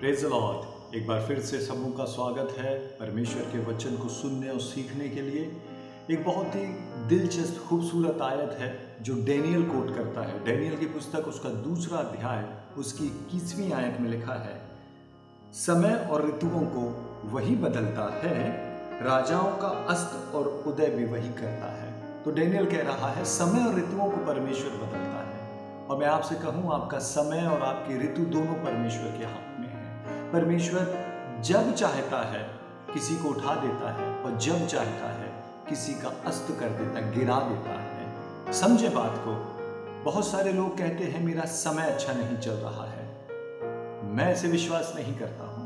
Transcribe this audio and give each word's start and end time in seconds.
Praise 0.00 0.24
Lord 0.24 0.96
एक 0.96 1.06
बार 1.06 1.20
फिर 1.26 1.38
से 1.40 1.58
सबों 1.60 1.90
का 1.90 2.04
स्वागत 2.04 2.54
है 2.58 2.76
परमेश्वर 2.96 3.42
के 3.42 3.58
वचन 3.64 3.96
को 3.96 4.08
सुनने 4.08 4.48
और 4.48 4.58
सीखने 4.60 5.08
के 5.08 5.22
लिए। 5.22 5.42
एक 6.10 6.24
बहुत 6.24 6.54
ही 6.54 6.64
दिलचस्प, 7.08 7.62
खूबसूरत 7.68 8.22
आयत 8.22 8.56
है 8.60 8.70
जो 9.02 9.14
डेनियल 9.24 9.62
कोट 9.62 9.94
करता 9.96 10.22
है। 10.22 10.42
डेनियल 10.44 10.76
की 10.76 10.86
पुस्तक, 10.86 11.28
उसका 11.28 11.48
दूसरा 11.48 11.98
अध्याय, 11.98 12.44
उसकी 12.78 13.06
इक्कीसवीं 13.06 13.72
आयत 13.72 14.00
में 14.00 14.10
लिखा 14.10 14.34
है, 14.34 14.60
समय 15.54 15.94
और 16.10 16.26
ऋतुओं 16.28 16.64
को 16.68 16.84
वही 17.28 17.54
बदलता 17.56 18.10
है, 18.24 18.36
राजाओं 19.02 19.56
का 19.58 19.68
अस्त 19.88 20.34
और 20.34 20.48
उदय 20.66 20.90
भी 20.96 21.04
वही 21.04 21.30
करता 21.32 21.72
है। 21.72 21.92
तो 22.24 22.30
डेनियल 22.30 22.66
कह 22.66 22.82
रहा 22.82 23.10
है, 23.10 23.24
समय 23.30 23.66
और 23.66 23.78
ऋतुओं 23.78 24.10
को 24.10 24.26
परमेश्वर 24.26 24.76
बदलता 24.76 25.22
है। 25.22 25.86
और 25.86 25.98
मैं 25.98 26.06
आपसे 26.08 26.34
कहूँ, 26.34 26.72
आपका 26.74 26.98
समय 27.06 27.46
और 27.46 27.62
आपकी 27.62 27.98
ऋतु 28.04 28.24
दोनों 28.32 28.54
परमेश्वर 28.64 29.18
के 29.18 29.24
हाथ 29.24 29.60
में 29.60 29.63
परमेश्वर 30.32 30.86
जब 31.44 31.74
चाहता 31.74 32.30
है, 32.30 32.42
किसी 32.94 33.16
को 33.16 33.28
उठा 33.28 33.54
देता 33.54 33.92
है 33.92 34.22
और 34.22 34.38
जब 34.38 34.66
चाहता 34.66 35.08
है, 35.12 35.32
किसी 35.68 35.94
का 35.94 36.08
अस्त 36.26 36.46
कर 36.60 36.68
देता 36.68 36.98
है, 36.98 37.18
गिरा 37.18 37.40
देता 37.40 37.70
है। 37.70 38.52
समझे 38.52 38.88
बात 38.88 39.14
को? 39.16 39.34
बहुत 40.04 40.26
सारे 40.26 40.52
लोग 40.52 40.78
कहते 40.78 41.04
हैं, 41.04 41.24
मेरा 41.24 41.44
समय 41.44 41.82
अच्छा 41.82 42.12
नहीं 42.12 42.38
चल 42.38 42.50
रहा 42.50 42.84
है। 42.84 43.04
मैं 44.14 44.24
ऐसे 44.24 44.48
विश्वास 44.48 44.92
नहीं 44.96 45.18
करता 45.18 45.44
हूँ। 45.44 45.64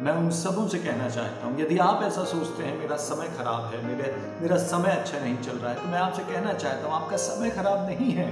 मैं 0.00 0.12
उन 0.12 0.30
सबों 0.30 0.68
से 0.68 0.78
कहना 0.78 1.08
चाहता 1.08 1.46
हूँ, 1.46 1.60
यदि 1.60 1.78
आप 1.78 2.02
ऐसा 2.02 2.24
सोचते 2.24 2.62
हैं, 2.62 2.78
मेरा 2.78 2.96
समय 2.96 3.26
खराब 3.38 3.64
है, 3.64 3.86
मेरे, 3.86 4.14
मेरा 4.40 4.56
समय 4.56 4.90
अच्छा 4.90 5.18
नहीं 5.18 5.36
चल 5.38 5.52
रहा 5.52 5.72
है 5.72 5.82
तो 5.82 5.88
मैं 5.88 5.98
आपसे 5.98 6.22
कहना 6.22 6.52
चाहता 6.52 6.86
हूँ, 6.86 6.94
आपका 6.94 7.16
समय 7.16 7.50
खराब 7.50 7.86
नहीं 7.86 8.10
है। 8.12 8.30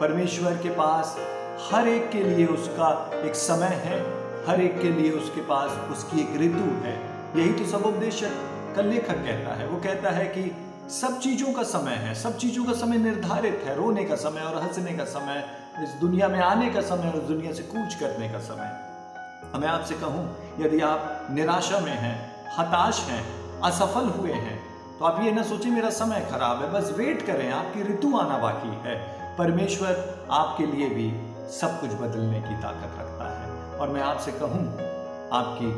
परमेश्वर 0.00 0.52
के 0.52 0.70
पास 0.70 1.16
हर 1.62 1.88
एक 1.88 2.10
के 2.10 2.22
लिए 2.22 2.46
उसका 2.46 2.88
एक 3.24 3.34
समय 3.34 3.80
है, 3.84 3.98
हर 4.46 4.60
एक 4.60 4.80
के 4.80 4.90
लिए 4.90 5.10
उसके 5.10 5.40
पास 5.40 5.70
उसकी 5.90 6.20
एक 6.20 6.34
ऋतु 6.42 6.64
है। 6.84 6.94
यही 7.36 7.52
तो 7.52 7.64
सब 7.64 7.86
उपदेशक 7.86 8.32
का 8.76 8.82
लेखक 8.82 9.24
कहता 9.24 9.54
है। 9.54 9.66
वो 9.66 9.78
कहता 9.80 10.10
है 10.10 10.26
कि 10.26 10.50
सब 10.90 11.18
चीज़ों 11.20 11.52
का 11.52 11.62
समय 11.62 11.94
है, 11.94 12.14
सब 12.14 12.36
चीज़ों 12.38 12.64
का 12.64 12.72
समय 12.72 12.98
निर्धारित 12.98 13.62
है। 13.66 13.76
रोने 13.76 14.04
का 14.04 14.16
समय 14.16 14.40
और 14.40 14.62
हंसने 14.62 14.92
का 14.92 15.04
समय, 15.04 15.44
इस 15.82 15.94
दुनिया 16.00 16.28
में 16.28 16.38
आने 16.40 16.70
का 16.70 16.80
समय 16.82 17.10
और 17.10 17.18
दुनिया 17.28 17.52
से 17.52 17.62
कूच 17.64 17.94
करने 17.94 18.28
का 18.28 18.38
समय। 18.40 19.58
मैं 19.58 19.68
आपसे 19.68 19.94
कहूँ, 19.94 20.24
यदि 20.60 20.80
आप 20.80 21.26
निराशा 21.30 21.80
में 21.80 21.92
हैं, 21.92 22.16
हताश 22.58 23.00
हैं, 23.08 23.24
असफल 23.62 24.08
हुए 24.10 24.32
हैं 24.32 24.58
तो 24.98 25.04
आप 25.04 25.22
ये 25.22 25.32
ना 25.32 25.42
सोचें 25.42 25.70
मेरा 25.70 25.90
समय 25.90 26.26
खराब 26.30 26.62
है। 26.62 26.72
बस 26.72 26.92
वेट 26.98 27.22
करें, 27.22 27.50
आपकी 27.52 27.82
ऋतु 27.82 28.16
आना 28.18 28.38
बाकी 28.38 28.68
है। 28.88 28.94
परमेश्वर 29.38 30.28
आपके 30.32 30.66
लिए 30.66 30.88
भी 30.88 31.08
सब 31.50 31.80
कुछ 31.80 31.90
बदलने 31.90 32.40
की 32.40 32.54
ताकत 32.62 32.98
रखता 32.98 33.28
है। 33.30 33.78
और 33.78 33.88
मैं 33.88 34.00
आपसे 34.02 34.32
कहूँ, 34.32 34.64
आपकी 35.32 35.68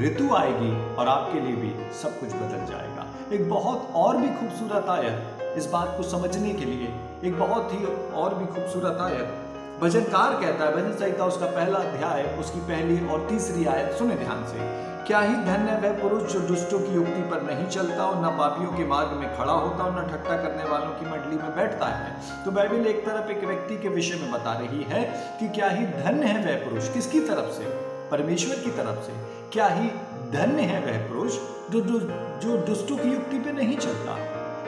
ऋतु 0.00 0.34
आएगी 0.34 0.96
और 0.96 1.08
आपके 1.08 1.40
लिए 1.40 1.56
भी 1.56 1.72
सब 1.94 2.18
कुछ 2.20 2.32
बदल 2.32 2.64
जाएगा। 2.66 3.06
एक 3.32 3.48
बहुत 3.50 3.92
और 3.94 4.16
भी 4.16 4.28
खूबसूरत 4.28 4.88
आयत 4.88 5.56
इस 5.56 5.66
बात 5.66 5.94
को 5.96 6.02
समझने 6.02 6.52
के 6.52 6.64
लिए, 6.64 6.88
एक 7.24 7.38
बहुत 7.38 7.72
ही 7.72 7.84
और 8.12 8.34
भी 8.34 8.46
खूबसूरत 8.46 9.00
आयत 9.00 9.49
भजनकार 9.80 10.34
कहता 10.40 10.64
है 10.64 10.72
भजन 10.76 10.92
संहिता 10.92 11.24
उसका 11.24 11.46
पहला 11.46 11.78
अध्याय 11.78 12.22
उसकी 12.40 12.60
पहली 12.60 12.96
और 13.08 13.20
तीसरी 13.28 13.64
आयत 13.66 13.92
सुने 13.92 14.14
ध्यान 14.14 14.44
से। 14.46 14.58
क्या 15.06 15.20
ही 15.20 15.34
धन्य 15.34 15.76
वह 15.82 15.92
पुरुष 16.00 16.32
जो 16.32 16.40
दुष्टों 16.40 16.80
की 16.80 16.94
युक्ति 16.94 17.22
पर 17.22 17.42
नहीं 17.42 17.66
चलता 17.66 18.04
और 18.04 18.16
न 18.24 18.36
पापियों 18.38 18.72
के 18.72 18.84
मार्ग 18.84 19.12
में 19.12 19.36
खड़ा 19.36 19.52
होता 19.52 19.84
और 19.84 19.92
न 19.92 20.08
ठट्टा 20.08 20.36
करने 20.36 20.64
वालों 20.64 20.90
की 20.90 21.06
मंडली 21.06 21.36
में 21.36 21.56
बैठता 21.56 21.86
है। 21.86 22.10
तो 22.44 22.50
बाइबल 22.50 22.86
एक 22.86 23.06
तरफ़ 23.06 23.30
एक 23.30 23.44
व्यक्ति 23.44 23.76
के 23.76 23.88
विषय 23.88 24.16
में 24.16 24.30
बता 24.32 24.52
रही 24.52 24.82
है 24.82 25.02
कि 25.40 25.48
क्या 25.48 25.68
ही 25.68 25.86
धन्य 25.86 26.26
है 26.26 26.44
वह 26.46 26.68
पुरुष 26.68 26.92
किसकी 26.92 27.20
तरफ़ 27.20 27.50
से? 27.52 27.64
परमेश्वर 28.10 28.54
की 28.56 28.70
तरफ़ 28.70 29.00
से। 29.06 29.12
क्या 29.52 29.68
ही 29.68 29.88
धन्य 30.32 30.62
है 30.62 30.80
वह 30.80 31.08
पुरुष 31.08 31.38
जो 31.70 31.80
जो, 31.80 32.56
दुष्टों 32.56 32.96
की 32.96 33.08
युक्ति 33.08 33.38
पे 33.38 33.52
नहीं 33.52 33.76
चलता 33.78 34.12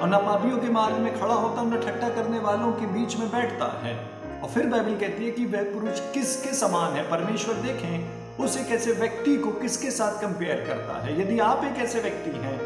और 0.03 0.09
न 0.09 0.17
पापियों 0.27 0.59
के 0.59 0.71
मार्ग 0.71 0.97
में 0.97 1.21
खड़ा 1.21 1.35
होता 1.35 1.63
और 1.63 1.69
न 1.69 1.81
ठट्टा 1.81 2.09
करने 2.09 2.39
वालों 2.39 2.73
के 2.73 2.87
बीच 2.87 3.17
में 3.17 3.31
बैठता 3.31 3.73
है? 3.83 4.22
और 4.43 4.49
फिर 4.49 4.67
बाइबल 4.67 4.95
कहती 4.97 5.25
है 5.25 5.31
कि 5.31 5.45
वह 5.47 5.63
पुरुष 5.73 6.01
किसके 6.15 6.53
समान 6.55 6.93
है? 6.93 7.03
परमेश्वर 7.11 7.55
देखें, 7.57 8.39
उस 8.39 8.57
एक 8.57 8.71
ऐसे 8.73 8.93
व्यक्ति 8.93 9.37
को 9.37 9.51
किसके 9.53 9.91
साथ 9.91 10.21
कंपेयर 10.23 10.65
करता 10.69 10.99
है? 11.01 11.21
यदि 11.21 11.39
आप 11.41 11.65
एक 11.65 11.79
ऐसे 11.79 12.01
व्यक्ति 12.01 12.31
हैं 12.39 12.59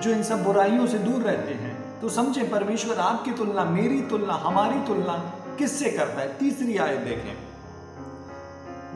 जो 0.00 0.10
इन 0.10 0.22
सब 0.22 0.42
बुराइयों 0.44 0.86
से 0.86 0.98
दूर 0.98 1.22
रहते 1.22 1.54
हैं 1.54 2.00
तो 2.00 2.08
समझें 2.08 2.50
परमेश्वर 2.50 2.98
आपकी 2.98 3.32
तुलना, 3.32 3.64
मेरी 3.64 4.00
तुलना, 4.02 4.34
हमारी 4.34 4.78
तुलना 4.86 5.16
किससे 5.58 5.90
करता 5.90 6.20
है? 6.20 6.36
तीसरी 6.38 6.76
आय 6.78 6.96
देखें। 6.98 7.36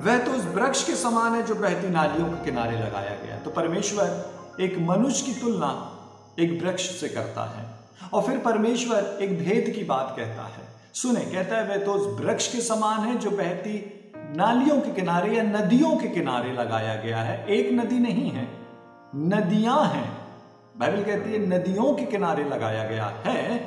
वह 0.04 0.18
तो 0.18 0.32
उस 0.32 0.44
वृक्ष 0.46 0.84
के 0.84 0.94
समान 0.96 1.34
है 1.34 1.42
जो 1.42 1.54
बहती 1.54 1.88
नालियों 1.88 2.28
के 2.28 2.44
किनारे 2.44 2.76
लगाया 2.76 3.16
गया 3.24 3.38
तो 3.38 3.50
परमेश्वर 3.50 4.60
एक 4.60 4.78
मनुष्य 4.80 5.26
की 5.26 5.40
तुलना 5.40 5.70
एक 6.38 6.60
वृक्ष 6.62 6.90
से 7.00 7.08
करता 7.08 7.44
है। 7.50 7.64
और 8.12 8.22
फिर 8.22 8.38
परमेश्वर 8.38 9.18
एक 9.20 9.38
भेद 9.38 9.72
की 9.76 9.84
बात 9.84 10.14
कहता 10.16 10.42
है। 10.46 10.65
सुने, 10.96 11.20
कहता 11.20 11.56
है, 11.56 11.68
वह 11.68 11.84
तो 11.84 11.92
उस 11.92 12.20
वृक्ष 12.20 12.46
के 12.52 12.60
समान 12.60 13.00
है 13.00 13.16
जो 13.18 13.30
बहती 13.30 13.72
नालियों 14.36 14.80
के 14.80 14.90
किनारे 14.90 15.36
या 15.36 15.42
नदियों 15.42 15.96
के 15.96 16.08
किनारे 16.08 16.52
लगाया 16.52 16.94
गया 16.94 17.18
है। 17.18 17.34
एक 17.46 17.72
नदी 17.72 17.98
नहीं 17.98 18.30
है, 18.30 18.48
नदियाँ 19.14 19.82
हैं। 19.84 20.08
बाइबल 20.76 21.02
कहती 21.02 21.32
है, 21.32 21.38
नदियों 21.46 21.92
के 21.94 22.04
किनारे 22.06 22.44
लगाया 22.44 22.84
गया 22.84 23.06
है 23.26 23.60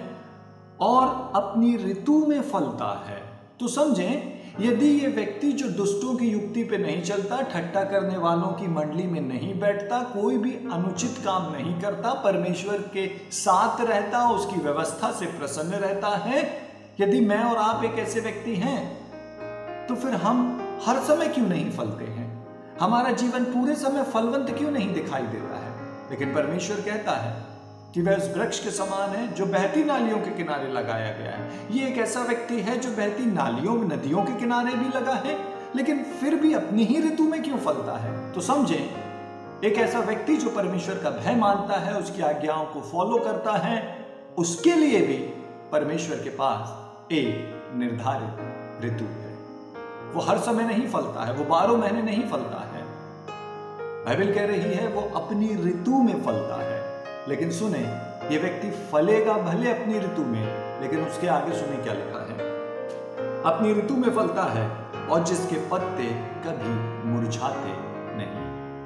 और 0.80 1.32
अपनी 1.36 1.76
ऋतु 1.78 2.26
में 2.26 2.42
फलता 2.42 2.92
है। 3.08 3.22
तो 3.60 3.68
समझें, 3.68 4.40
यदि 4.60 4.88
ये 4.88 5.08
व्यक्ति 5.08 5.52
जो 5.52 5.70
दुष्टों 5.70 6.16
की 6.16 6.28
युक्ति 6.28 6.64
पे 6.64 6.78
नहीं 6.78 7.02
चलता 7.02 7.42
ठट्टा 7.42 7.84
करने 7.84 8.18
वालों 8.18 8.48
की 8.52 8.68
मंडली 8.68 9.04
में 9.04 9.22
नहीं 9.22 9.60
बैठता, 9.60 10.00
कोई 10.14 10.38
भी 10.38 10.52
अनुचित 10.72 11.22
काम 11.26 11.52
नहीं 11.54 11.80
करता, 11.82 12.14
परमेश्वर 12.14 12.78
के 12.94 13.08
साथ 13.32 13.82
रहता, 13.82 14.24
उसकी 14.30 14.60
व्यवस्था 14.62 15.12
से 15.12 15.26
प्रसन्न 15.26 15.82
रहता 15.82 16.16
है 16.18 16.69
यदि 17.00 17.20
मैं 17.22 17.44
और 17.44 17.58
आप 17.58 17.84
एक 17.84 18.00
ऐसे 18.00 18.20
व्यक्ति 18.20 18.56
हैं 18.56 19.88
तो 19.88 19.96
फिर 19.96 20.14
हम 20.14 20.62
हर 20.86 21.00
समय 21.00 21.28
क्यों 21.28 21.48
नहीं 21.48 21.72
फलते 21.72 22.06
हैं? 22.06 22.48
हमारा 22.80 23.12
जीवन 23.12 23.44
पूरे 23.44 23.76
समय 23.76 24.04
फलवंत 24.04 24.58
क्यों 24.58 24.72
नहीं 24.72 24.94
दिखाई 24.94 25.22
देता 25.22 25.60
है? 25.60 25.72
लेकिन 26.10 26.34
परमेश्वर 26.34 26.78
कहता 26.78 27.12
है 27.12 27.44
कि 27.94 28.02
वह 28.02 28.16
उस 28.16 28.38
वृक्ष 28.38 28.64
के 28.64 28.72
समान 28.72 29.10
है 29.10 29.34
जो 29.34 29.46
बहती 29.46 29.84
नालियों 29.84 30.18
के 30.18 30.32
किनारे 30.32 30.72
लगाया 30.72 31.14
गया 31.18 31.32
है। 31.32 31.68
ये 31.72 31.88
एक 31.88 31.98
ऐसा 31.98 32.22
व्यक्ति 32.22 32.62
है 32.62 32.80
जो 32.80 32.90
बहती 32.90 33.26
नालियों, 33.26 33.76
नदियों 33.76 34.24
के 34.24 34.34
किनारे 34.34 34.72
भी 34.72 34.98
लगा 34.98 35.14
है, 35.14 35.38
लेकिन 35.76 36.04
फिर 36.04 36.36
भी 36.36 36.54
अपनी 36.54 36.84
ही 36.84 37.08
ऋतु 37.08 37.24
में 37.24 37.44
क्यों 37.44 37.58
फलता 37.58 37.98
है? 37.98 38.32
तो 38.32 38.42
समझें, 38.42 38.96
एक 39.64 39.74
ऐसा 39.78 40.00
व्यक्ति 40.00 40.38
जो 40.38 40.50
परमेश्वर 40.50 40.96
का 40.96 41.10
भय 41.10 41.36
मानता 41.36 41.78
है, 41.78 42.00
उसकी 42.00 42.22
आज्ञाओं 42.22 42.66
को 42.66 42.82
फॉलो 42.82 43.18
करता 43.18 43.52
है, 43.52 44.08
उसके 44.38 44.76
लिए 44.76 45.08
भी 45.08 45.18
परमेश्वर 45.72 46.16
के 46.16 46.30
पास 46.30 46.89
एक 47.12 47.72
निर्धारित 47.76 48.36
ऋतु 48.86 49.04
है। 49.04 49.36
वो 50.14 50.22
हर 50.22 50.38
समय 50.38 50.64
नहीं 50.64 50.88
फलता 50.88 51.26
है, 51.26 51.34
वो 51.34 51.44
बारह 51.44 51.74
महीने 51.74 52.02
नहीं 52.02 52.24
फलता 52.24 52.68
है। 52.74 52.84
बाइबल 54.06 54.34
कह 54.34 54.46
रही 54.46 54.74
है, 54.74 54.88
वो 54.88 55.20
अपनी 55.20 55.56
ऋतु 55.56 56.02
में 56.02 56.24
फलता 56.24 56.56
है। 56.62 57.04
लेकिन 57.30 57.52
सुने, 57.52 57.80
ये 58.34 58.38
व्यक्ति 58.38 58.72
फलेगा 58.72 59.34
भले 59.34 59.72
अपनी 59.72 60.00
ऋतु 60.00 60.22
में, 60.22 60.82
लेकिन 60.82 61.00
उसके 61.00 61.28
आगे 61.28 61.54
सुने 61.54 61.78
क्या 61.78 61.94
लिखा 61.94 62.20
है? 62.20 62.38
अपनी 63.44 63.74
ऋतु 63.74 63.94
में 63.94 64.10
फलता 64.10 64.44
है, 64.44 64.70
और 65.08 65.24
जिसके 65.24 65.56
पत्ते 65.56 66.04
कभी 66.50 67.06
मुरझाते 67.10 67.74
नहीं। 68.18 68.34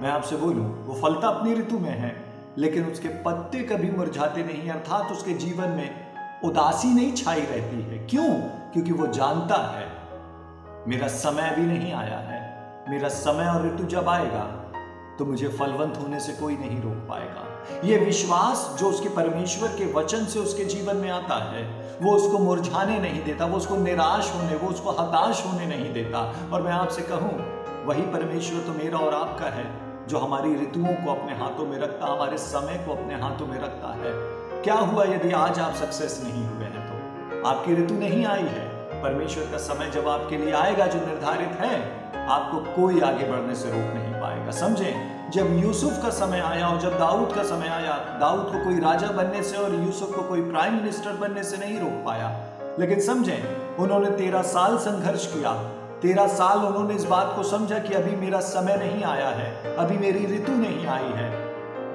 मैं 0.01 0.11
आपसे 0.11 0.35
बोलूँ, 0.35 0.87
वो 0.87 0.95
फलता 0.95 1.27
अपनी 1.27 1.53
ऋतु 1.53 1.79
में 1.79 1.97
है, 1.99 2.25
लेकिन 2.57 2.85
उसके 2.85 3.07
पत्ते 3.07 3.59
कभी 3.59 3.91
मुरझाते 3.91 4.43
नहीं, 4.43 4.69
अर्थात 4.69 5.11
उसके 5.11 5.33
जीवन 5.33 5.69
में 5.69 6.02
उदासी 6.43 6.87
नहीं 6.87 7.13
छाई 7.13 7.41
रहती 7.41 7.81
है। 7.81 7.97
क्यों? 8.07 8.29
क्योंकि 8.73 8.91
वो 8.91 9.07
जानता 9.07 9.55
है, 9.67 9.87
मेरा 10.87 11.07
समय 11.07 11.49
अभी 11.49 11.61
नहीं 11.61 11.93
आया 11.93 12.17
है। 12.19 12.41
मेरा 12.89 13.09
समय 13.09 13.45
और 13.45 13.65
ऋतु 13.67 13.83
जब 13.83 14.09
आएगा 14.09 14.43
तो 15.19 15.25
मुझे 15.25 15.47
फलवंत 15.47 15.97
होने 15.97 16.19
से 16.19 16.33
कोई 16.33 16.55
नहीं 16.57 16.81
रोक 16.81 17.07
पाएगा। 17.09 17.81
ये 17.83 17.97
विश्वास 17.97 18.75
जो 18.79 18.89
उसके 18.89 19.09
परमेश्वर 19.09 19.67
के 19.67 19.91
वचन 19.93 20.25
से 20.25 20.39
उसके 20.39 20.65
जीवन 20.65 20.97
में 20.97 21.09
आता 21.11 21.35
है, 21.43 21.63
वो 22.01 22.11
उसको 22.11 22.39
मुरझाने 22.39 22.97
नहीं 22.99 23.23
देता, 23.23 23.45
वो 23.45 23.57
उसको 23.57 23.77
निराश 23.77 24.31
होने, 24.35 24.55
वो 24.55 24.69
उसको 24.69 24.91
हताश 24.91 25.45
होने 25.45 25.65
नहीं 25.65 25.93
देता। 25.93 26.19
और 26.53 26.61
मैं 26.61 26.71
आपसे 26.71 27.01
कहूँ, 27.01 27.31
वही 27.85 28.01
परमेश्वर 28.01 28.59
तो 28.59 28.73
मेरा 28.73 28.97
और 28.97 29.13
आपका 29.13 29.49
है, 29.49 29.65
जो 30.07 30.17
हमारी 30.17 30.55
ऋतुओं 30.55 30.93
को 30.95 31.11
अपने 31.11 31.35
हाथों 31.35 31.65
में 31.65 31.77
रखता, 31.79 32.07
हमारे 32.07 32.37
समय 32.37 32.83
को 32.87 32.93
अपने 32.93 33.21
हाथों 33.21 33.47
में 33.47 33.59
रखता 33.59 33.93
है। 33.93 34.11
क्या 34.63 34.75
हुआ 34.75 35.03
यदि 35.03 35.31
आज 35.31 35.59
आप 35.59 35.73
सक्सेस 35.73 36.21
नहीं 36.23 36.47
हुए 36.47 36.65
हैं 36.65 36.87
तो? 36.87 37.47
आपकी 37.49 37.75
ऋतु 37.75 37.93
नहीं 37.93 38.25
आई 38.25 38.43
है। 38.43 38.69
परमेश्वर 39.03 39.43
का 39.43 39.57
समय 39.57 39.89
जब 39.89 40.07
आपके 40.07 40.37
लिए 40.37 40.53
आएगा, 40.53 40.85
जो 40.85 40.99
निर्धारित 40.99 41.49
है, 41.49 41.81
आपको 42.27 42.57
कोई 42.57 43.01
आगे 43.01 43.25
बढ़ने 43.25 43.55
से 43.55 43.67
रोक 43.67 43.93
नहीं 43.93 44.21
पाएगा। 44.21 44.51
समझें, 44.51 45.31
जब 45.31 45.63
यूसुफ 45.63 46.03
का 46.03 46.09
समय 46.09 46.39
आया 46.39 46.67
और 46.67 46.79
जब 46.79 46.99
दाऊद 46.99 47.33
का 47.33 47.43
समय 47.43 47.67
आया, 47.67 48.17
दाऊद 48.19 48.45
को 48.45 48.63
कोई 48.63 48.79
राजा 48.79 49.07
बनने 49.07 49.43
से 49.43 49.57
और 49.57 49.75
यूसुफ 49.75 50.15
को 50.15 50.21
कोई 50.21 50.41
प्राइम 50.41 50.73
मिनिस्टर 50.73 51.11
बनने 51.11 51.43
से 51.43 51.57
नहीं 51.57 51.79
रोक 51.79 52.05
पाया। 52.05 52.45
लेकिन 52.79 52.99
समझें, 53.01 53.75
उन्होंने 53.75 54.09
तेरह 54.09 54.41
साल 54.41 54.77
संघर्ष 54.77 55.33
किया। 55.33 55.53
तेरह 56.01 56.27
साल 56.27 56.57
उन्होंने 56.57 56.93
इस 56.93 57.03
बात 57.03 57.33
को 57.35 57.43
समझा 57.43 57.79
कि 57.79 57.93
अभी 57.93 58.15
मेरा 58.15 58.39
समय 58.39 58.77
नहीं 58.77 59.03
आया 59.03 59.29
है, 59.29 59.75
अभी 59.77 59.97
मेरी 59.97 60.37
ऋतु 60.37 60.51
नहीं 60.51 60.87
आई 60.87 61.11
है। 61.15 61.53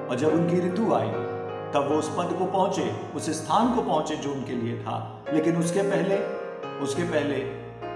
और 0.09 0.15
जब 0.15 0.27
उनकी 0.27 0.67
ऋतु 0.67 0.93
आई 0.93 1.07
तब 1.73 1.87
वो 1.89 1.95
उस 1.95 2.09
पद 2.09 2.35
को 2.39 2.45
पहुँचे, 2.45 2.91
उस 3.15 3.29
स्थान 3.29 3.75
को 3.75 3.81
पहुँचे 3.81 4.15
जो 4.15 4.31
उनके 4.31 4.53
लिए 4.53 4.79
था। 4.83 5.25
लेकिन 5.33 5.57
उसके 5.57 5.81
पहले 5.81 6.17
उसके 6.79 7.03
पहले 7.03 7.37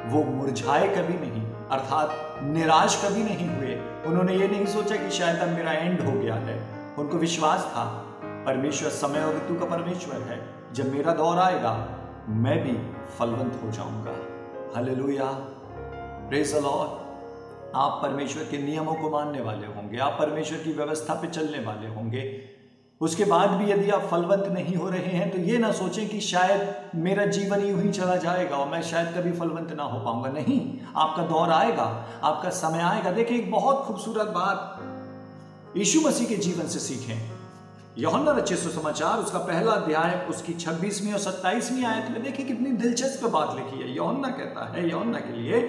वो 0.10 0.24
मुरझाए 0.24 0.88
कभी 0.88 1.14
नहीं, 1.14 1.42
अर्थात 1.70 2.40
निराश 2.44 3.02
कभी 3.06 3.24
नहीं 3.24 3.48
हुए। 3.50 3.76
उन्होंने 4.06 4.36
ये 4.36 4.48
नहीं 4.48 4.66
सोचा 4.66 4.96
कि 4.96 5.10
शायद 5.10 5.38
अब 5.38 5.50
मेरा 5.50 5.72
एंड 5.72 6.02
हो 6.02 6.12
गया 6.12 6.36
है। 6.36 6.58
उनको 7.00 7.18
विश्वास 7.18 7.60
था, 7.60 7.86
परमेश्वर 8.24 8.90
समय 8.90 9.24
और 9.24 9.36
ऋतु 9.36 9.56
का 9.56 9.66
परमेश्वर 9.66 10.22
है। 10.22 10.40
जब 10.74 10.92
मेरा 10.94 11.14
दौर 11.14 11.38
आएगा, 11.38 11.74
मैं 12.30 12.58
भी 12.64 12.74
फलवंत 13.18 13.60
हो 13.64 13.72
जाऊँगा। 13.72 14.16
प्रेज 16.30 16.54
लॉर्ड 16.56 17.02
आप 17.76 18.00
परमेश्वर 18.04 18.44
के 18.44 18.58
नियमों 18.58 18.94
को 18.94 19.10
मानने 19.10 19.42
वाले 19.42 19.68
होंगे, 19.68 19.98
आप 19.98 20.16
परमेश्वर 20.20 20.58
की 20.58 20.74
व्यवस्था 20.74 21.14
पे 21.14 21.28
चलने 21.28 21.64
वाले 21.66 21.88
होंगे। 21.88 22.53
उसके 23.04 23.26
बाद 23.26 23.50
भी 23.50 23.72
यदि 23.72 23.90
आप 23.90 24.08
फलवंत 24.12 24.48
नहीं 24.48 24.76
हो 24.76 24.90
रहे 24.90 25.12
हैं 25.12 25.30
तो 25.32 25.38
ये 25.38 25.58
ना 25.58 25.72
सोचें 25.72 26.08
कि 26.10 26.20
शायद 26.22 26.92
मेरा 26.96 27.26
जीवन 27.28 27.62
यूँ 27.62 27.82
ही 27.82 27.90
चला 27.92 28.16
जाएगा 28.16 28.56
और 28.56 28.70
मैं 28.70 28.82
शायद 28.82 29.14
कभी 29.16 29.32
फलवंत 29.32 29.74
ना 29.78 29.84
हो 29.84 30.00
पाऊँगा। 30.00 30.30
नहीं, 30.30 30.60
आपका 30.96 31.24
दौर 31.24 31.50
आएगा, 31.50 31.84
आपका 32.24 32.50
समय 32.50 32.80
आएगा। 32.80 33.12
देखिए, 33.12 33.38
एक 33.38 33.52
बहुत 33.52 33.84
खूबसूरत 33.86 34.28
बात 34.28 35.78
यीशु 35.78 36.02
मसीह 36.02 36.28
के 36.28 36.36
जीवन 36.38 36.68
से 36.68 36.80
सीखें। 36.80 37.20
यौना 37.98 38.32
रचित 38.32 38.58
सुसमाचार, 38.58 39.18
उसका 39.18 39.40
पहला 39.40 39.72
अध्याय, 39.72 40.26
उसकी 40.30 40.54
26वीं 40.54 41.14
और 41.14 41.20
27वीं 41.20 41.86
आयत 41.86 42.10
में 42.12 42.24
देखिए 42.24 42.46
कितनी 42.46 42.72
दिलचस्प 42.78 43.26
बात 43.28 43.56
लिखी 43.56 43.84
है। 43.84 43.96
यौना 43.96 44.30
कहता 44.30 44.72
है 44.74 44.90
यौना 44.90 45.20
के 45.20 45.42
लिए 45.42 45.60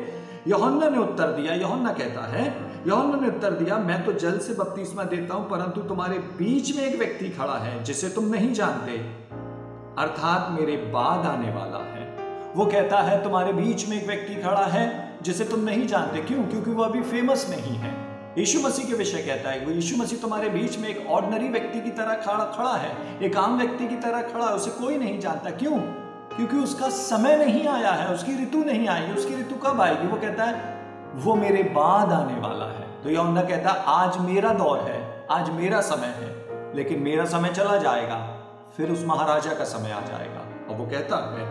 यौना 0.49 0.88
ने 0.88 0.99
उत्तर 0.99 1.26
दिया 1.26 1.55
यौना 1.55 1.93
कहता 1.93 2.26
है 2.26 2.75
यौना 2.87 3.20
ने 3.20 3.29
उत्तर 3.29 3.50
दिया, 3.50 3.79
मैं 3.79 4.05
तो 4.05 4.12
जल 4.12 4.38
से 4.38 4.55
बपतिस्मा 4.55 5.05
देता 5.05 5.35
हूँ, 5.35 5.50
परंतु 5.50 5.81
तुम्हारे 5.81 6.19
बीच 6.19 6.76
में 6.76 6.85
एक 6.85 6.99
व्यक्ति 6.99 7.29
खड़ा 7.29 7.55
है, 7.55 7.85
जिसे 7.85 8.08
तुम 8.08 8.25
नहीं 8.25 8.52
जानते। 8.52 8.93
अर्थात 10.02 10.61
मेरे 10.61 10.76
बाद 10.76 11.26
आने 11.26 11.50
वाला 11.50 11.79
है। 11.79 12.19
वो 12.56 12.67
कहता 12.67 13.00
है, 13.00 13.23
तुम्हारे 13.23 13.52
बीच 13.52 13.88
में 13.88 14.02
एक 14.02 14.06
व्यक्ति 14.06 14.35
खड़ा 14.35 14.64
है, 14.64 15.19
जिसे 15.23 15.44
तुम 15.44 15.61
नहीं 15.61 15.87
जानते। 15.87 16.23
क्यों? 16.23 16.44
क्योंकि 16.44 16.70
वो 16.70 16.82
अभी 16.82 17.02
फ़ेमस 17.02 17.46
नहीं 17.50 17.76
है। 17.76 17.94
यीशु 18.38 18.61
मसीह 18.61 18.87
के 18.87 18.94
विषय 18.94 19.23
कहता 19.23 19.50
है, 19.50 19.64
वो 19.64 19.73
यीशु 19.73 19.96
मसीह 19.96 20.19
तुम्हारे 20.19 20.49
बीच 20.49 20.79
में 20.79 20.88
एक 20.88 21.06
ऑर्डनरी 21.06 21.49
व्यक्ति 21.49 21.81
की 21.81 21.91
तरह 21.91 22.14
खड़ा 22.14 22.44
खड़ा 22.44 22.76
है। 22.76 23.20
एक 23.23 23.37
आम 23.37 23.58
व्यक्ति 23.58 23.88
की 23.88 23.96
तरह 23.96 24.23
खड़ा 24.23 24.46
है, 24.46 24.55
उसे 24.55 24.70
कोई 24.70 24.96
नहीं 24.96 25.20
जानता। 25.20 25.50
क्यों? 25.50 26.04
क्योंकि 26.37 26.57
उसका 26.57 26.89
समय 26.89 27.37
नहीं 27.37 27.67
आया 27.69 27.91
है, 27.91 28.15
उसकी 28.15 28.43
ऋतु 28.43 28.59
नहीं 28.59 28.89
आई, 28.89 29.11
उसकी 29.13 29.35
ऋतु 29.35 29.57
कब 29.57 29.81
आएगी? 29.81 30.07
वो 30.07 30.17
कहता 30.17 30.45
है, 30.45 30.79
वो 31.15 31.35
मेरे 31.35 31.63
बाद 31.63 32.13
आने 32.13 32.41
वाला 32.41 32.65
है। 32.65 33.03
तो 33.03 33.11
यौना 33.11 33.43
कहता 33.43 33.71
है, 33.71 33.85
आज 33.87 34.19
मेरा 34.19 34.53
दौर 34.53 34.79
है, 34.79 35.27
आज 35.31 35.51
मेरा 35.51 35.81
समय 35.81 36.07
है, 36.07 36.31
लेकिन 36.75 37.03
मेरा 37.03 37.25
समय 37.25 37.49
चला 37.49 37.77
जाएगा, 37.77 38.17
फिर 38.77 38.91
उस 38.91 39.05
महाराजा 39.07 39.55
का 39.55 39.65
समय 39.65 39.91
आ 39.91 40.01
जाएगा। 40.01 40.41
और 40.71 40.77
वो 40.77 40.87
कहता 40.87 41.17
है, 41.17 41.47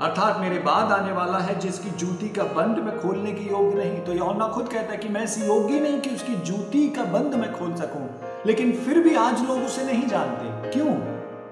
अर्थात 0.00 0.40
मेरे 0.40 0.58
बाद 0.58 0.92
आने 0.92 1.12
वाला 1.12 1.38
है, 1.38 1.58
जिसकी 1.58 1.90
जूती 1.90 2.28
का 2.28 2.42
बंद 2.42 2.78
मैं 2.78 2.98
खोलने 3.00 3.32
की 3.32 3.48
योग्य 3.48 3.78
नहीं। 3.78 4.00
तो 4.00 4.12
यौना 4.12 4.48
खुद 4.48 4.68
कहता 4.68 4.92
है 4.92 4.98
कि 4.98 5.08
मैं 5.08 5.22
ऐसी 5.22 5.46
योग्य 5.46 5.80
नहीं 5.80 6.00
कि 6.00 6.10
उसकी 6.10 6.34
जूती 6.34 6.88
का 6.88 7.04
बंद 7.04 7.34
मैं 7.34 7.52
खोल 7.52 7.74
सकूँ, 7.74 8.08
लेकिन 8.46 8.72
फिर 8.72 8.98
भी 8.98 9.14
आज 9.16 9.42
लोग 9.48 9.58
उसे 9.58 9.84
नहीं 9.84 10.06
जानते। 10.08 10.70
क्यों? 10.70 10.94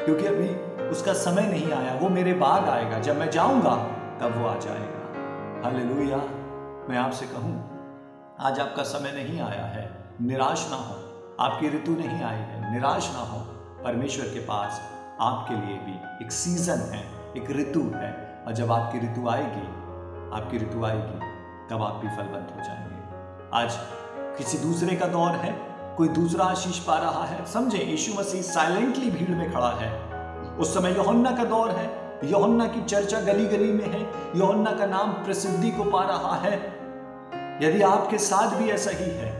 क्योंकि 0.04 0.26
अभी 0.26 0.75
उसका 0.86 1.12
समय 1.12 1.42
नहीं 1.42 1.72
आया, 1.72 1.94
वो 1.94 2.08
मेरे 2.08 2.34
बाद 2.34 2.68
आएगा। 2.68 2.98
जब 2.98 3.16
मैं 3.16 3.30
जाऊँगा, 3.30 3.76
तब 4.20 4.38
वो 4.38 4.48
आ 4.48 4.58
जाएगा। 4.58 4.96
हालेलुया। 5.64 6.16
मैं 6.88 6.96
आपसे 6.96 7.26
कहूँ, 7.26 7.76
आज 8.40 8.60
आपका 8.60 8.82
समय 8.82 9.12
नहीं 9.12 9.40
आया 9.40 9.64
है। 9.64 10.04
निराश 10.22 10.68
ना 10.70 10.76
हो। 10.76 10.94
आपकी 11.40 11.68
ऋतु 11.68 11.92
नहीं 11.92 12.22
आई 12.22 12.36
है। 12.36 12.72
निराश 12.72 13.12
ना 13.12 13.20
हो। 13.20 13.38
परमेश्वर 13.84 14.26
के 14.26 14.40
पास 14.40 14.80
आपके 15.20 15.54
लिए 15.54 15.78
भी 15.78 16.24
एक 16.24 16.32
सीज़न 16.32 16.78
है, 16.78 17.04
एक 17.36 17.50
ऋतु 17.50 17.92
है। 17.94 18.44
और 18.46 18.52
जब 18.52 18.72
आपकी 18.72 18.98
ऋतु 18.98 19.28
आएगी, 19.28 19.66
आपकी 20.36 20.58
ऋतु 20.58 20.84
आएगी, 20.84 21.18
तब 21.70 21.82
आप 21.82 21.94
भी 21.94 22.08
फलवंत 22.08 22.54
हो 22.56 22.64
जाएँगे। 22.64 22.96
आज 23.52 23.78
किसी 24.38 24.58
दूसरे 24.58 24.96
का 24.96 25.06
दौर 25.06 25.30
है। 25.30 25.76
कोई 25.96 26.08
दूसरा 26.08 26.44
आशीष 26.44 26.78
पा 26.78 26.98
रहा 26.98 27.24
है। 27.24 27.46
समझे, 27.46 27.78
यीशु 27.78 28.20
मसीह 28.20 28.42
साइलेंटली 28.42 29.10
भीड़ 29.10 29.30
में 29.30 29.52
खड़ा 29.52 29.70
है। 29.70 30.05
उस 30.58 30.74
समय 30.74 30.94
योहन्ना 30.96 31.30
का 31.30 31.44
दौर 31.44 31.70
है, 31.70 31.90
योहन्ना 32.24 32.66
की 32.66 32.84
चर्चा 32.84 33.20
गली 33.22 33.46
गली 33.46 33.72
में 33.72 33.86
है, 33.86 34.00
योहन्ना 34.36 34.72
का 34.72 34.86
नाम 34.86 35.12
प्रसिद्धि 35.24 35.70
को 35.70 35.84
पा 35.90 36.02
रहा 36.02 36.34
है। 36.36 36.54
यदि 37.62 37.82
आपके 37.82 38.18
साथ 38.20 38.56
भी 38.56 38.70
ऐसा 38.70 38.90
ही 38.90 39.10
है, 39.10 39.30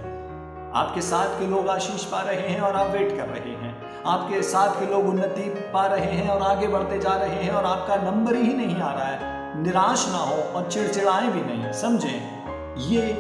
आपके 0.75 1.01
साथ 1.01 1.39
के 1.41 1.47
लोग 1.47 1.69
आशीष 1.69 2.05
पा 2.05 2.21
रहे 2.23 2.49
हैं 2.49 2.61
और 2.61 2.77
आप 2.77 2.91
वेट 2.91 3.17
कर 3.17 3.29
रहे 3.29 3.55
हैं, 3.55 3.75
आपके 4.07 4.43
साथ 4.43 4.81
के 4.81 4.87
लोग 4.87 5.09
उन्नति 5.09 5.49
पा 5.73 5.87
रहे 5.87 6.11
हैं 6.13 6.29
और 6.29 6.43
आगे 6.43 6.69
बढ़ते 6.69 6.99
जा 6.99 7.15
रहे 7.17 7.43
हैं 7.43 7.53
और 7.53 7.65
आपका 7.65 7.97
नंबर 8.03 8.37
ही 8.37 8.53
नहीं 8.55 8.77
आ 8.77 8.93
रहा 8.93 9.07
है, 9.07 9.63
निराश 9.63 10.07
ना 10.13 10.19
हो 10.21 10.37
और 10.53 10.71
चिड़चिड़ाएँ 10.71 11.31
भी 11.31 11.43
नहीं, 11.43 11.73
समझें, 11.73 12.77
ये 12.89 13.13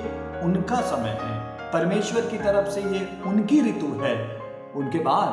उनका 0.44 0.80
समय 0.86 1.18
है। 1.22 1.34
परमेश्वर 1.72 2.26
की 2.26 2.38
तरफ़ 2.38 2.68
से 2.70 2.80
ये 2.82 3.08
उनकी 3.26 3.60
ऋतु 3.60 3.92
है, 4.02 4.16
उनके 4.74 4.98
बाद 4.98 5.28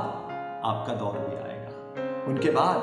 आपका 0.66 0.94
दौर 0.94 1.18
भी 1.20 1.36
आएगा। 1.36 1.53
उनके 2.28 2.52
बाद 2.52 2.78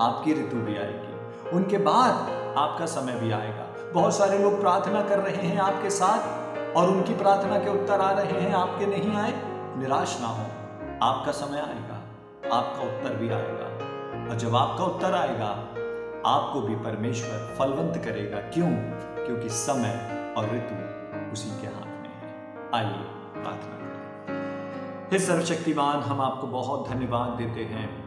आपकी 0.00 0.32
ऋतु 0.32 0.56
भी 0.56 0.76
आएगी। 0.76 1.12
उनके 1.50 1.78
बाद 1.78 2.12
आपका 2.58 2.86
समय 2.86 3.12
भी 3.12 3.32
आएगा। 3.32 3.92
बहुत 3.92 4.16
सारे 4.16 4.38
लोग 4.38 4.60
प्रार्थना 4.60 5.02
कर 5.02 5.18
रहे 5.18 5.46
हैं 5.46 5.58
आपके 5.58 5.90
साथ 5.90 6.42
और 6.76 6.88
उनकी 6.88 7.14
प्रार्थना 7.14 7.58
के 7.58 7.82
उत्तर 7.82 8.00
आ 8.00 8.10
रहे 8.10 8.40
हैं, 8.40 8.54
आपके 8.54 8.86
नहीं 8.86 9.16
आए, 9.16 9.32
निराश 9.78 10.18
ना 10.20 10.26
हो। 10.26 10.42
आपका 11.02 11.32
समय 11.32 11.58
आएगा, 11.58 11.94
आपका 12.56 12.82
उत्तर 12.82 13.16
भी 13.16 13.30
आएगा। 13.30 13.92
और 14.30 14.36
जब 14.36 14.56
आपका 14.56 14.84
उत्तर 14.84 15.14
आएगा, 15.14 15.68
आपको 16.26 16.60
भी 16.60 16.74
परमेश्वर 16.74 17.56
फलवंत 17.58 18.04
करेगा। 18.04 18.38
क्यों? 18.38 18.70
क्योंकि 19.26 19.48
समय 19.48 20.08
और 20.38 20.44
ऋतु 20.44 20.92
उसी 21.32 21.60
के 21.60 21.66
हाथ 21.66 21.86
में 21.86 22.12
है। 22.14 22.32
आइए 22.74 23.04
प्रार्थना 23.42 23.76
करें। 23.76 25.10
हे 25.12 25.18
सर्वशक्तिमान, 25.18 26.00
हम 26.00 26.20
आपको 26.20 26.46
बहुत 26.46 26.88
धन्यवाद 26.88 27.28
देते 27.28 27.64
हैं। 27.64 28.01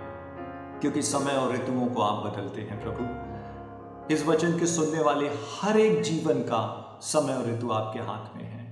क्योंकि 0.82 1.02
समय 1.02 1.32
और 1.32 1.54
ऋतुओं 1.54 1.88
को 1.88 2.02
आप 2.02 2.26
बदलते 2.26 2.62
हैं, 2.62 2.82
प्रभु। 2.82 4.14
इस 4.14 4.26
वचन 4.26 4.60
के 4.60 4.66
सुनने 4.66 5.02
वाले 5.02 5.30
हर 5.62 5.78
एक 5.78 6.02
जीवन 6.02 6.40
का 6.40 6.62
समय 7.02 7.34
और 7.34 7.50
ऋतु 7.50 7.72
आपके 7.72 8.00
हाथ 8.00 8.36
में 8.38 8.44
है। 8.44 8.64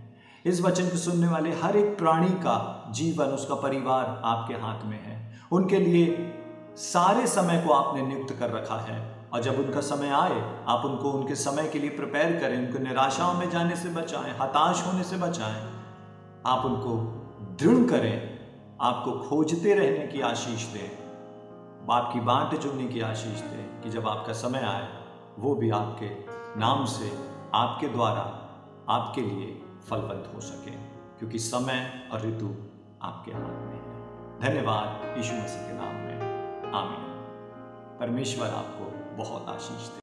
इस 0.45 0.61
वचन 0.61 0.89
को 0.89 0.97
सुनने 0.97 1.27
वाले 1.27 1.51
हर 1.51 1.75
एक 1.77 1.97
प्राणी 1.97 2.29
का 2.29 2.91
जीवन 2.95 3.25
उसका 3.25 3.55
परिवार 3.55 4.21
आपके 4.25 4.53
हाथ 4.53 4.85
में 4.85 4.99
है। 5.03 5.39
उनके 5.51 5.79
लिए 5.79 6.33
सारे 6.77 7.27
समय 7.27 7.63
को 7.67 7.73
आपने 7.73 8.01
नियुक्त 8.01 8.35
कर 8.39 8.49
रखा 8.49 8.77
है 8.77 8.99
और 9.33 9.41
जब 9.41 9.59
उनका 9.59 9.81
समय 9.81 10.09
आए, 10.09 10.65
आप 10.67 10.85
उनको 10.85 11.11
उनके 11.11 11.35
समय 11.35 11.67
के 11.67 11.79
लिए 11.79 11.89
प्रिपेयर 11.89 12.39
करें, 12.39 12.67
उनको 12.67 12.79
निराशाओं 12.79 13.33
में 13.33 13.49
जाने 13.49 13.75
से 13.75 13.89
बचाएँ, 13.89 14.33
हताश 14.41 14.83
होने 14.87 15.03
से 15.03 15.17
बचाएँ, 15.17 15.63
आप 16.45 16.65
उनको 16.65 16.97
दृढ़ 17.59 17.89
करें, 17.89 18.39
आपको 18.81 19.11
खोजते 19.19 19.73
रहने 19.73 20.07
की 20.07 20.21
आशीष 20.21 20.65
दें। 20.65 21.02
आपकी 21.91 22.19
बांट 22.19 22.59
चुनने 22.59 22.87
की 22.87 23.01
आशीष 23.01 23.41
दे 23.41 23.81
कि 23.83 23.89
जब 23.89 24.07
आपका 24.07 24.33
समय 24.33 24.59
आए, 24.59 25.03
वो 25.39 25.55
भी 25.55 25.69
आपके 25.69 26.25
नाम 26.59 26.85
से, 26.85 27.29
आपके 27.55 27.87
द्वारा, 27.87 28.49
आपके 28.89 29.21
लिए 29.21 29.61
फलवंत 29.89 30.31
हो 30.35 30.41
सके, 30.41 30.71
क्योंकि 31.19 31.39
समय 31.39 32.09
और 32.11 32.21
ऋतु 32.21 32.55
आपके 33.01 33.31
हाथ 33.31 33.41
में 33.41 33.73
है। 33.73 33.93
धन्यवाद 34.39 35.17
यीशु 35.17 35.33
मसीह 35.33 35.67
के 35.67 35.73
नाम 35.73 35.95
में। 35.95 36.17
आमीन। 36.73 37.13
परमेश्वर 37.99 38.47
आपको 38.47 39.15
बहुत 39.17 39.49
आशीष 39.49 39.87
दे। 39.87 39.91